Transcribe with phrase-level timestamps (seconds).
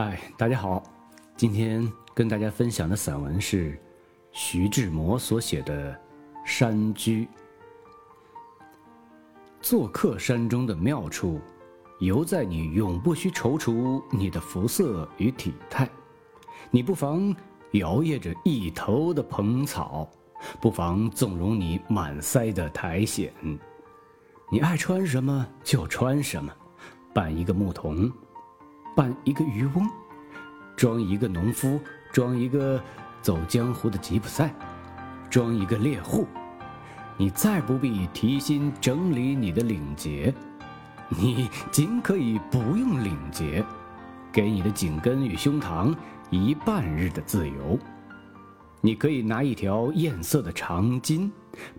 [0.00, 0.80] 嗨，大家好，
[1.36, 3.76] 今天跟大家分享的散文是
[4.30, 5.92] 徐志摩所写的
[6.44, 7.24] 《山居》。
[9.60, 11.40] 做客山中的妙处，
[11.98, 15.90] 犹在你永不需踌躇你的肤色与体态。
[16.70, 17.34] 你不妨
[17.72, 20.08] 摇曳着一头的蓬草，
[20.60, 23.28] 不妨纵容你满腮的苔藓。
[24.48, 26.52] 你爱穿什么就穿什么，
[27.12, 28.08] 扮一个牧童。
[28.94, 29.88] 扮一个渔翁，
[30.76, 31.80] 装一个农夫，
[32.12, 32.82] 装一个
[33.22, 34.54] 走江湖的吉普赛，
[35.30, 36.26] 装一个猎户。
[37.16, 40.32] 你再不必提心整理你的领结，
[41.08, 43.64] 你尽可以不用领结，
[44.30, 45.94] 给你的颈根与胸膛
[46.30, 47.78] 一半日的自由。
[48.80, 51.28] 你可以拿一条艳色的长巾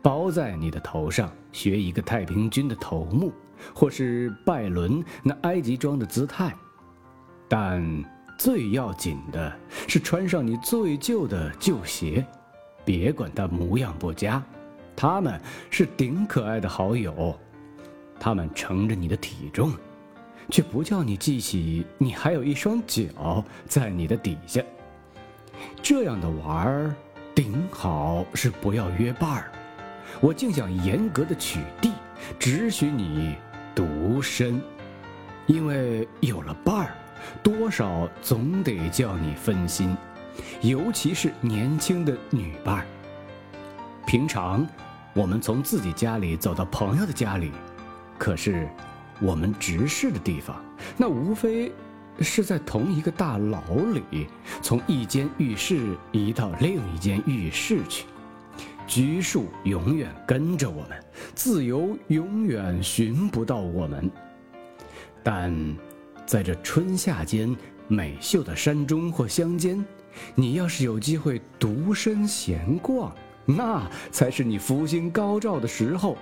[0.00, 3.30] 包在你的头上，学一个太平军的头目，
[3.74, 6.56] 或是拜伦那埃及装的姿态。
[7.48, 8.04] 但
[8.38, 9.52] 最要紧的
[9.88, 12.24] 是穿上你最旧的旧鞋，
[12.84, 14.42] 别管它模样不佳，
[14.94, 17.38] 他们是顶可爱的好友，
[18.18, 19.72] 他们承着你的体重，
[20.50, 24.60] 却不叫你记起你还有一双脚在你的底下。
[25.82, 26.94] 这样的玩儿，
[27.34, 29.52] 顶好是不要约伴儿。
[30.20, 31.92] 我竟想严格的取缔，
[32.38, 33.36] 只许你
[33.74, 34.60] 独身，
[35.46, 36.94] 因为有了伴儿。
[37.42, 39.96] 多少总得叫你分心，
[40.60, 42.86] 尤其是年轻的女伴儿。
[44.06, 44.66] 平常，
[45.14, 47.50] 我们从自己家里走到朋友的家里，
[48.18, 48.68] 可是，
[49.20, 50.62] 我们直视的地方，
[50.96, 51.72] 那无非
[52.20, 53.62] 是在同一个大牢
[54.10, 54.28] 里，
[54.62, 58.06] 从一间浴室移到另一间浴室去。
[58.86, 60.90] 拘束永远跟着我们，
[61.34, 64.08] 自由永远寻不到我们，
[65.22, 65.52] 但。
[66.26, 67.56] 在这春夏间
[67.86, 69.82] 美秀的山中或乡间，
[70.34, 76.18] 你要是有机会独身闲逛，那才是你福星高照的时候，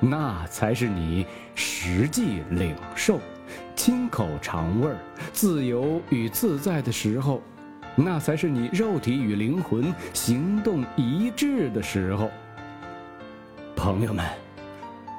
[0.00, 1.24] 那才是你
[1.54, 3.20] 实际领受、
[3.76, 4.98] 亲口尝味儿、
[5.32, 7.40] 自由与自在的时候，
[7.94, 12.28] 那才是你肉体与灵魂行动一致的时候。
[13.76, 14.26] 朋友们，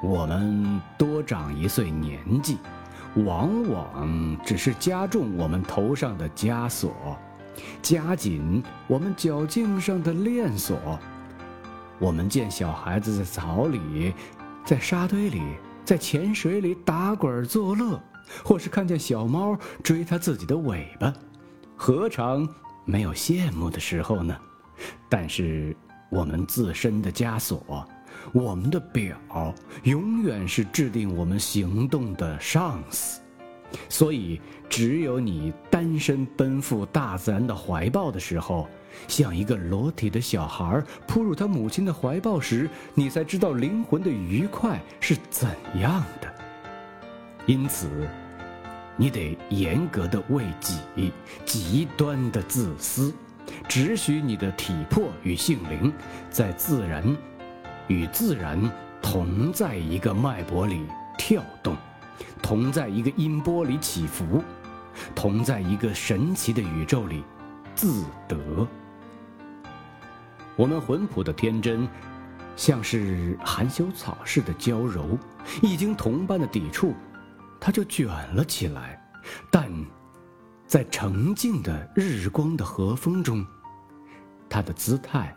[0.04, 2.58] 我们多长一岁年纪。
[3.16, 6.90] 往往只是加重我们头上的枷锁，
[7.82, 10.98] 加紧我们脚颈上的链锁。
[11.98, 14.14] 我们见小孩子在草里、
[14.64, 15.42] 在沙堆里、
[15.84, 18.00] 在浅水里打滚作乐，
[18.42, 21.12] 或是看见小猫追它自己的尾巴，
[21.76, 22.48] 何尝
[22.84, 24.36] 没有羡慕的时候呢？
[25.08, 25.76] 但是
[26.10, 27.86] 我们自身的枷锁。
[28.32, 29.16] 我们的表
[29.84, 33.20] 永远是制定我们行动的上司，
[33.88, 38.68] 所以只有你单身奔赴大自然的怀抱的时候，
[39.08, 45.48] 像一个裸体的小孩扑入他母亲的怀抱时，你才知道灵魂的愉快是怎
[45.80, 46.32] 样的。
[47.46, 47.88] 因此，
[48.96, 51.12] 你得严格的为己，
[51.44, 53.12] 极端的自私，
[53.68, 55.92] 只许你的体魄与性灵
[56.30, 57.04] 在自然。
[57.88, 58.58] 与自然
[59.00, 60.86] 同在一个脉搏里
[61.18, 61.76] 跳动，
[62.42, 64.42] 同在一个音波里起伏，
[65.14, 67.24] 同在一个神奇的宇宙里
[67.74, 68.36] 自得。
[70.56, 71.88] 我们浑朴的天真，
[72.56, 75.18] 像是含羞草似的娇柔，
[75.62, 76.94] 一经同伴的抵触，
[77.58, 78.98] 它就卷了起来。
[79.50, 79.70] 但，
[80.66, 83.44] 在澄净的日光的和风中，
[84.48, 85.34] 它的姿态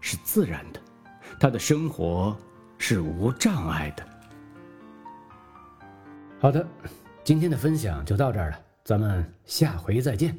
[0.00, 0.80] 是自然的。
[1.40, 2.36] 他的生活
[2.78, 4.04] 是无障碍的。
[6.40, 6.66] 好的，
[7.24, 10.36] 今天的分享就到这儿了，咱们下回再见。